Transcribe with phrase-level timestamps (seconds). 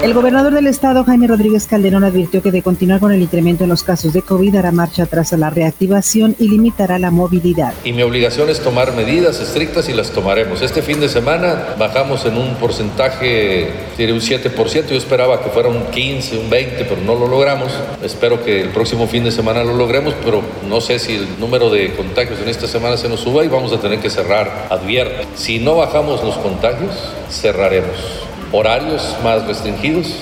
[0.00, 3.70] El gobernador del estado, Jaime Rodríguez Calderón, advirtió que de continuar con el incremento en
[3.70, 7.74] los casos de COVID hará marcha atrás a la reactivación y limitará la movilidad.
[7.82, 10.62] Y mi obligación es tomar medidas estrictas y las tomaremos.
[10.62, 15.68] Este fin de semana bajamos en un porcentaje, tiene un 7%, yo esperaba que fuera
[15.68, 17.72] un 15, un 20, pero no lo logramos.
[18.00, 21.70] Espero que el próximo fin de semana lo logremos, pero no sé si el número
[21.70, 25.26] de contagios en esta semana se nos suba y vamos a tener que cerrar, advierto.
[25.34, 26.94] Si no bajamos los contagios,
[27.30, 28.17] cerraremos
[28.52, 30.14] horarios más restringidos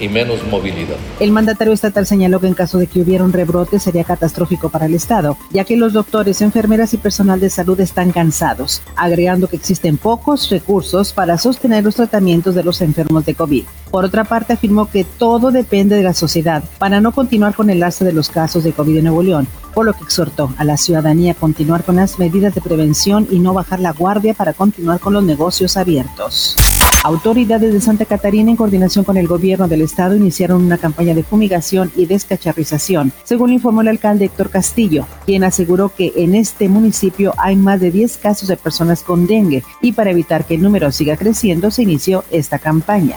[0.00, 0.96] y menos movilidad.
[1.20, 4.86] El mandatario estatal señaló que en caso de que hubiera un rebrote sería catastrófico para
[4.86, 9.56] el Estado, ya que los doctores, enfermeras y personal de salud están cansados, agregando que
[9.56, 13.64] existen pocos recursos para sostener los tratamientos de los enfermos de COVID.
[13.90, 17.82] Por otra parte, afirmó que todo depende de la sociedad para no continuar con el
[17.82, 20.76] alza de los casos de COVID en Nuevo León, por lo que exhortó a la
[20.76, 25.00] ciudadanía a continuar con las medidas de prevención y no bajar la guardia para continuar
[25.00, 26.56] con los negocios abiertos.
[27.04, 31.22] Autoridades de Santa Catarina, en coordinación con el gobierno del estado, iniciaron una campaña de
[31.22, 37.34] fumigación y descacharrización, según informó el alcalde Héctor Castillo, quien aseguró que en este municipio
[37.38, 40.90] hay más de 10 casos de personas con dengue y para evitar que el número
[40.90, 43.16] siga creciendo se inició esta campaña.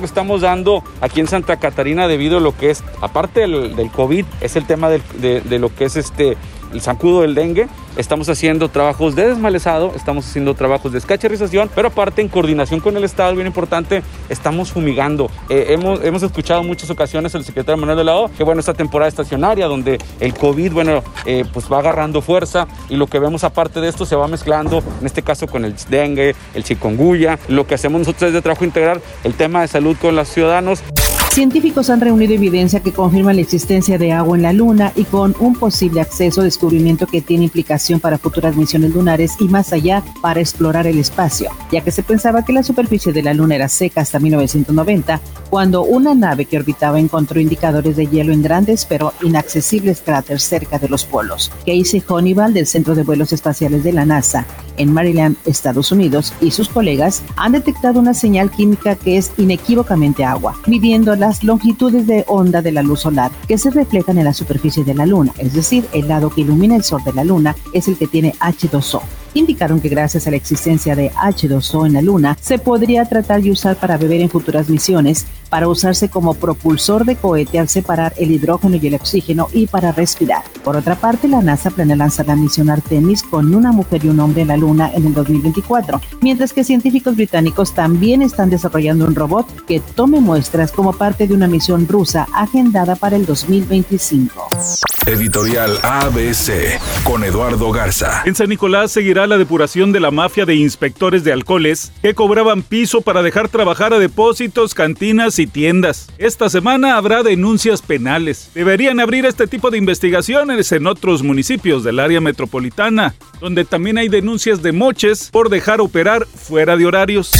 [0.00, 4.24] Que estamos dando aquí en Santa Catarina debido a lo que es, aparte del, COVID,
[4.40, 5.00] es el tema de,
[5.40, 6.36] de lo que es este
[6.72, 7.68] el zancudo del dengue.
[7.96, 12.96] Estamos haciendo trabajos de desmalezado, estamos haciendo trabajos de escacherización, pero aparte en coordinación con
[12.96, 15.30] el Estado, bien importante, estamos fumigando.
[15.48, 18.74] Eh, hemos, hemos escuchado muchas ocasiones el secretario Manuel de la O que bueno, esta
[18.74, 23.44] temporada estacionaria donde el COVID, bueno, eh, pues va agarrando fuerza y lo que vemos
[23.44, 27.38] aparte de esto se va mezclando, en este caso con el dengue, el chikungunya.
[27.48, 30.82] Lo que hacemos nosotros es de trabajo integral, el tema de salud con los ciudadanos.
[31.30, 35.36] Científicos han reunido evidencia que confirma la existencia de agua en la Luna y con
[35.38, 40.40] un posible acceso descubrimiento que tiene implicación para futuras misiones lunares y más allá para
[40.40, 44.00] explorar el espacio, ya que se pensaba que la superficie de la Luna era seca
[44.00, 50.02] hasta 1990, cuando una nave que orbitaba encontró indicadores de hielo en grandes pero inaccesibles
[50.04, 51.52] cráteres cerca de los polos.
[51.64, 54.46] Casey Honeywell del Centro de Vuelos Espaciales de la NASA
[54.80, 60.24] en Maryland, Estados Unidos, y sus colegas han detectado una señal química que es inequívocamente
[60.24, 64.34] agua, midiendo las longitudes de onda de la luz solar que se reflejan en la
[64.34, 67.54] superficie de la Luna, es decir, el lado que ilumina el sol de la Luna
[67.72, 69.02] es el que tiene H2O
[69.34, 73.50] indicaron que gracias a la existencia de H2O en la Luna, se podría tratar y
[73.50, 78.30] usar para beber en futuras misiones, para usarse como propulsor de cohete al separar el
[78.30, 80.42] hidrógeno y el oxígeno y para respirar.
[80.64, 84.20] Por otra parte, la NASA planea lanzar la misión Artemis con una mujer y un
[84.20, 89.14] hombre en la Luna en el 2024, mientras que científicos británicos también están desarrollando un
[89.14, 94.99] robot que tome muestras como parte de una misión rusa agendada para el 2025.
[95.10, 98.22] Editorial ABC con Eduardo Garza.
[98.26, 102.62] En San Nicolás seguirá la depuración de la mafia de inspectores de alcoholes que cobraban
[102.62, 106.06] piso para dejar trabajar a depósitos, cantinas y tiendas.
[106.18, 108.50] Esta semana habrá denuncias penales.
[108.54, 114.08] Deberían abrir este tipo de investigaciones en otros municipios del área metropolitana, donde también hay
[114.08, 117.32] denuncias de moches por dejar operar fuera de horarios.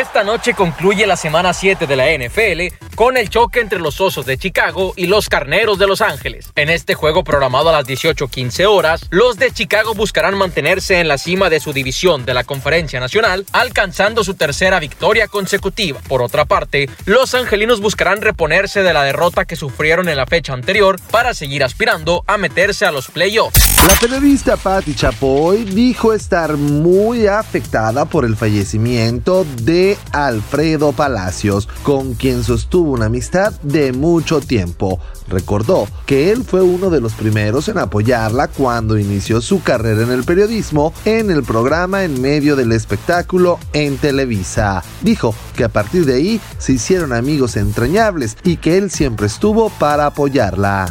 [0.00, 4.24] Esta noche concluye la semana 7 de la NFL con el choque entre los Osos
[4.24, 6.50] de Chicago y los Carneros de Los Ángeles.
[6.56, 11.18] En este juego programado a las 18:15 horas, los de Chicago buscarán mantenerse en la
[11.18, 16.00] cima de su división de la Conferencia Nacional, alcanzando su tercera victoria consecutiva.
[16.08, 20.54] Por otra parte, los angelinos buscarán reponerse de la derrota que sufrieron en la fecha
[20.54, 23.60] anterior para seguir aspirando a meterse a los playoffs.
[23.86, 32.14] La periodista Patti Chapoy dijo estar muy afectada por el fallecimiento de Alfredo Palacios, con
[32.14, 35.00] quien sostuvo una amistad de mucho tiempo.
[35.28, 40.12] Recordó que él fue uno de los primeros en apoyarla cuando inició su carrera en
[40.12, 44.82] el periodismo en el programa En medio del espectáculo en Televisa.
[45.02, 49.70] Dijo que a partir de ahí se hicieron amigos entrañables y que él siempre estuvo
[49.70, 50.86] para apoyarla.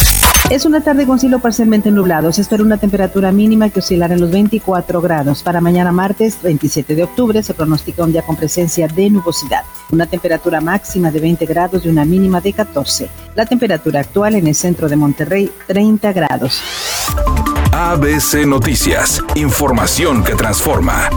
[0.50, 2.32] Es una tarde con cielo parcialmente nublado.
[2.32, 5.42] Se espera una temperatura mínima que oscilará en los 24 grados.
[5.42, 9.64] Para mañana martes 27 de octubre se pronostica un día con presencia de nubosidad.
[9.92, 13.10] Una temperatura máxima de 20 grados y una mínima de 14.
[13.36, 16.62] La temperatura actual en el centro de Monterrey 30 grados.
[17.72, 19.22] ABC Noticias.
[19.36, 21.10] Información que transforma.